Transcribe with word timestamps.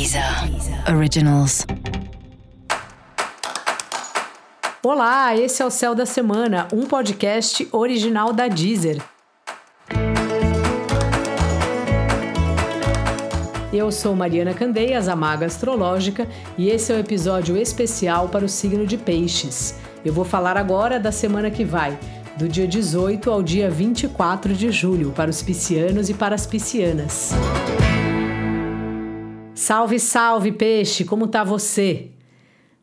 Deezer 0.00 0.24
Originals. 0.96 1.66
Olá, 4.82 5.36
esse 5.36 5.60
é 5.60 5.66
o 5.66 5.70
Céu 5.70 5.94
da 5.94 6.06
Semana, 6.06 6.66
um 6.72 6.86
podcast 6.86 7.68
original 7.70 8.32
da 8.32 8.48
Deezer. 8.48 9.02
Eu 13.70 13.92
sou 13.92 14.16
Mariana 14.16 14.54
Candeias, 14.54 15.06
a 15.06 15.14
Maga 15.14 15.44
Astrológica, 15.44 16.26
e 16.56 16.70
esse 16.70 16.90
é 16.90 16.94
o 16.94 16.96
um 16.96 17.00
episódio 17.00 17.54
especial 17.58 18.30
para 18.30 18.46
o 18.46 18.48
signo 18.48 18.86
de 18.86 18.96
Peixes. 18.96 19.74
Eu 20.02 20.14
vou 20.14 20.24
falar 20.24 20.56
agora 20.56 20.98
da 20.98 21.12
semana 21.12 21.50
que 21.50 21.62
vai, 21.62 21.98
do 22.38 22.48
dia 22.48 22.66
18 22.66 23.30
ao 23.30 23.42
dia 23.42 23.70
24 23.70 24.54
de 24.54 24.70
julho, 24.70 25.10
para 25.10 25.28
os 25.28 25.42
piscianos 25.42 26.08
e 26.08 26.14
para 26.14 26.34
as 26.34 26.46
piscianas. 26.46 27.34
Salve, 29.70 30.00
salve, 30.00 30.50
peixe! 30.50 31.04
Como 31.04 31.28
tá 31.28 31.44
você? 31.44 32.08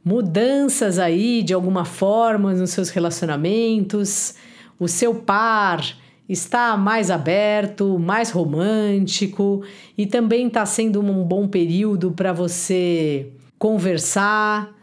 Mudanças 0.05 0.97
aí 0.99 1.43
de 1.43 1.53
alguma 1.53 1.83
forma 1.83 2.53
nos 2.53 2.69
seus 2.69 2.87
relacionamentos? 2.87 4.35
O 4.79 4.87
seu 4.87 5.15
par 5.15 5.83
está 6.29 6.77
mais 6.77 7.11
aberto, 7.11 7.99
mais 7.99 8.31
romântico 8.31 9.63
e 9.97 10.05
também 10.05 10.47
está 10.47 10.65
sendo 10.65 11.01
um 11.01 11.25
bom 11.25 11.45
período 11.45 12.11
para 12.11 12.31
você 12.31 13.33
conversar, 13.59 14.73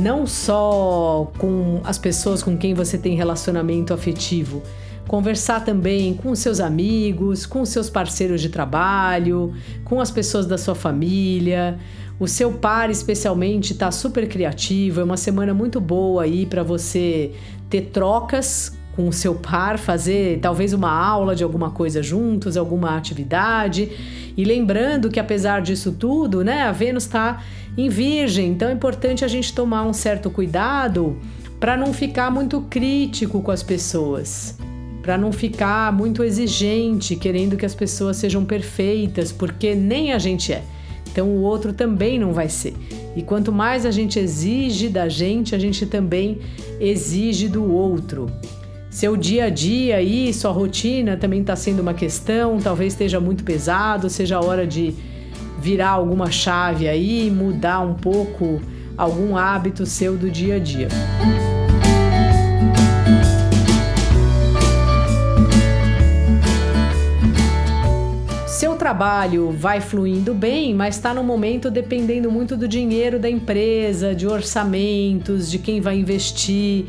não 0.00 0.26
só 0.26 1.30
com 1.38 1.80
as 1.84 1.98
pessoas 1.98 2.42
com 2.42 2.56
quem 2.56 2.72
você 2.72 2.96
tem 2.96 3.14
relacionamento 3.14 3.92
afetivo, 3.92 4.62
conversar 5.06 5.64
também 5.64 6.14
com 6.14 6.34
seus 6.34 6.58
amigos, 6.58 7.44
com 7.44 7.64
seus 7.66 7.90
parceiros 7.90 8.40
de 8.40 8.48
trabalho, 8.48 9.52
com 9.84 10.00
as 10.00 10.10
pessoas 10.10 10.46
da 10.46 10.56
sua 10.56 10.74
família. 10.74 11.78
O 12.18 12.26
seu 12.26 12.52
par, 12.52 12.90
especialmente, 12.90 13.72
está 13.72 13.90
super 13.90 14.28
criativo. 14.28 15.00
É 15.00 15.04
uma 15.04 15.16
semana 15.16 15.52
muito 15.52 15.80
boa 15.80 16.22
aí 16.22 16.46
para 16.46 16.62
você 16.62 17.32
ter 17.68 17.82
trocas 17.92 18.79
com 19.00 19.08
o 19.08 19.12
seu 19.14 19.34
par, 19.34 19.78
fazer 19.78 20.40
talvez 20.42 20.74
uma 20.74 20.90
aula 20.90 21.34
de 21.34 21.42
alguma 21.42 21.70
coisa 21.70 22.02
juntos, 22.02 22.54
alguma 22.54 22.98
atividade. 22.98 23.90
E 24.36 24.44
lembrando 24.44 25.08
que 25.08 25.18
apesar 25.18 25.62
disso 25.62 25.92
tudo, 25.92 26.44
né, 26.44 26.62
a 26.64 26.72
Vênus 26.72 27.04
está 27.04 27.42
em 27.78 27.88
Virgem, 27.88 28.50
então 28.50 28.68
é 28.68 28.72
importante 28.72 29.24
a 29.24 29.28
gente 29.28 29.54
tomar 29.54 29.84
um 29.84 29.94
certo 29.94 30.28
cuidado 30.28 31.16
para 31.58 31.78
não 31.78 31.94
ficar 31.94 32.30
muito 32.30 32.60
crítico 32.68 33.40
com 33.40 33.50
as 33.50 33.62
pessoas, 33.62 34.58
para 35.00 35.16
não 35.16 35.32
ficar 35.32 35.90
muito 35.94 36.22
exigente, 36.22 37.16
querendo 37.16 37.56
que 37.56 37.64
as 37.64 37.74
pessoas 37.74 38.18
sejam 38.18 38.44
perfeitas, 38.44 39.32
porque 39.32 39.74
nem 39.74 40.12
a 40.12 40.18
gente 40.18 40.52
é. 40.52 40.62
Então 41.10 41.26
o 41.26 41.40
outro 41.40 41.72
também 41.72 42.18
não 42.18 42.34
vai 42.34 42.50
ser. 42.50 42.74
E 43.16 43.22
quanto 43.22 43.50
mais 43.50 43.86
a 43.86 43.90
gente 43.90 44.18
exige 44.18 44.90
da 44.90 45.08
gente, 45.08 45.54
a 45.54 45.58
gente 45.58 45.86
também 45.86 46.38
exige 46.78 47.48
do 47.48 47.64
outro. 47.64 48.30
Seu 48.90 49.16
dia 49.16 49.44
a 49.44 49.50
dia 49.50 49.98
aí, 49.98 50.34
sua 50.34 50.50
rotina 50.50 51.16
também 51.16 51.42
está 51.42 51.54
sendo 51.54 51.78
uma 51.78 51.94
questão, 51.94 52.58
talvez 52.58 52.92
esteja 52.92 53.20
muito 53.20 53.44
pesado, 53.44 54.10
seja 54.10 54.36
a 54.36 54.44
hora 54.44 54.66
de 54.66 54.92
virar 55.60 55.90
alguma 55.90 56.28
chave 56.28 56.88
aí, 56.88 57.30
mudar 57.30 57.80
um 57.80 57.94
pouco 57.94 58.60
algum 58.96 59.36
hábito 59.36 59.86
seu 59.86 60.16
do 60.16 60.28
dia 60.28 60.56
a 60.56 60.58
dia. 60.58 60.88
Seu 68.48 68.74
trabalho 68.74 69.52
vai 69.52 69.80
fluindo 69.80 70.34
bem, 70.34 70.74
mas 70.74 70.96
está 70.96 71.14
no 71.14 71.22
momento 71.22 71.70
dependendo 71.70 72.28
muito 72.28 72.56
do 72.56 72.66
dinheiro 72.66 73.20
da 73.20 73.30
empresa, 73.30 74.16
de 74.16 74.26
orçamentos, 74.26 75.48
de 75.48 75.60
quem 75.60 75.80
vai 75.80 75.96
investir. 75.96 76.86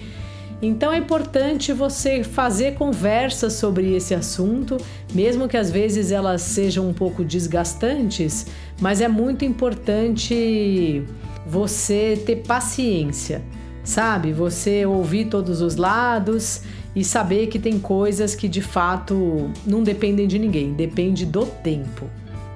Então 0.62 0.94
é 0.94 0.98
importante 0.98 1.74
você 1.74 2.24
fazer 2.24 2.76
conversas 2.76 3.54
sobre 3.54 3.96
esse 3.96 4.14
assunto, 4.14 4.78
mesmo 5.14 5.48
que 5.48 5.58
às 5.58 5.72
vezes 5.72 6.12
elas 6.12 6.42
sejam 6.44 6.88
um 6.88 6.94
pouco 6.94 7.26
desgastantes, 7.26 8.46
mas 8.80 9.02
é 9.02 9.08
muito 9.08 9.44
importante 9.44 11.04
você 11.48 12.22
ter 12.26 12.44
paciência, 12.48 13.42
sabe? 13.84 14.32
Você 14.32 14.86
ouvir 14.86 15.26
todos 15.26 15.62
os 15.62 15.76
lados 15.76 16.62
e 16.96 17.04
saber 17.04 17.48
que 17.48 17.58
tem 17.58 17.80
coisas 17.80 18.36
que 18.36 18.48
de 18.48 18.62
fato 18.62 19.50
não 19.66 19.82
dependem 19.82 20.28
de 20.28 20.38
ninguém, 20.38 20.74
depende 20.74 21.26
do 21.26 21.46
tempo. 21.46 22.06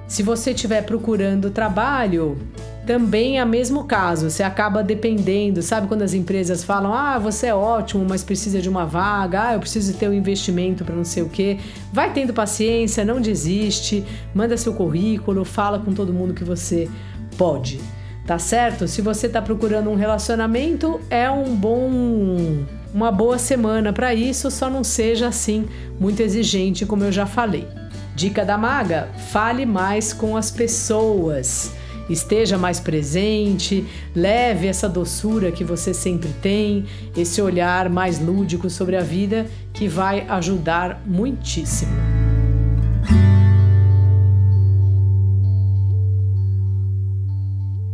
Se 0.06 0.22
você 0.22 0.52
estiver 0.52 0.82
procurando 0.82 1.50
trabalho, 1.50 2.38
também 2.86 3.38
é 3.38 3.44
o 3.44 3.48
mesmo 3.48 3.84
caso, 3.84 4.30
você 4.30 4.42
acaba 4.42 4.82
dependendo, 4.82 5.60
sabe 5.60 5.88
quando 5.88 6.02
as 6.02 6.14
empresas 6.14 6.62
falam: 6.62 6.94
"Ah, 6.94 7.18
você 7.18 7.48
é 7.48 7.54
ótimo, 7.54 8.06
mas 8.08 8.22
precisa 8.22 8.60
de 8.60 8.68
uma 8.68 8.86
vaga, 8.86 9.48
ah, 9.48 9.54
eu 9.54 9.60
preciso 9.60 9.92
ter 9.94 10.08
um 10.08 10.12
investimento 10.12 10.84
para 10.84 10.94
não 10.94 11.04
sei 11.04 11.22
o 11.22 11.28
quê". 11.28 11.58
Vai 11.92 12.12
tendo 12.12 12.32
paciência, 12.32 13.04
não 13.04 13.20
desiste, 13.20 14.04
manda 14.32 14.56
seu 14.56 14.72
currículo, 14.72 15.44
fala 15.44 15.80
com 15.80 15.92
todo 15.92 16.12
mundo 16.12 16.32
que 16.32 16.44
você 16.44 16.88
pode. 17.36 17.80
Tá 18.24 18.38
certo? 18.38 18.88
Se 18.88 19.02
você 19.02 19.26
está 19.26 19.40
procurando 19.40 19.90
um 19.90 19.94
relacionamento, 19.94 21.00
é 21.10 21.30
um 21.30 21.54
bom 21.54 22.64
uma 22.94 23.12
boa 23.12 23.36
semana 23.36 23.92
para 23.92 24.14
isso, 24.14 24.50
só 24.50 24.70
não 24.70 24.82
seja 24.82 25.28
assim 25.28 25.66
muito 26.00 26.20
exigente, 26.20 26.86
como 26.86 27.04
eu 27.04 27.12
já 27.12 27.26
falei. 27.26 27.66
Dica 28.14 28.44
da 28.44 28.56
maga: 28.56 29.08
fale 29.30 29.66
mais 29.66 30.12
com 30.12 30.36
as 30.36 30.50
pessoas 30.50 31.72
esteja 32.08 32.56
mais 32.56 32.80
presente, 32.80 33.86
leve 34.14 34.66
essa 34.66 34.88
doçura 34.88 35.50
que 35.50 35.64
você 35.64 35.92
sempre 35.92 36.30
tem, 36.40 36.84
esse 37.16 37.40
olhar 37.42 37.88
mais 37.88 38.18
lúdico 38.18 38.70
sobre 38.70 38.96
a 38.96 39.02
vida 39.02 39.46
que 39.72 39.88
vai 39.88 40.26
ajudar 40.28 41.02
muitíssimo. 41.06 41.92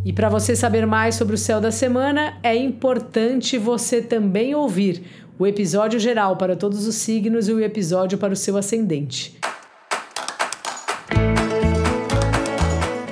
E 0.05 0.13
para 0.13 0.29
você 0.29 0.57
saber 0.57 0.85
mais 0.87 1.15
sobre 1.15 1.37
o 1.37 1.39
céu 1.39 1.61
da 1.61 1.71
semana, 1.71 2.37
é 2.43 2.57
importante 2.57 3.57
você 3.57 4.03
também 4.03 4.55
ouvir 4.55 5.03
o 5.39 5.47
episódio 5.47 5.99
geral 5.99 6.37
para 6.37 6.57
todos 6.57 6.87
os 6.87 6.97
signos 6.97 7.49
e 7.49 7.53
o 7.53 7.61
episódio 7.61 8.19
para 8.19 8.33
o 8.33 8.37
seu 8.37 8.57
ascendente. 8.57 9.42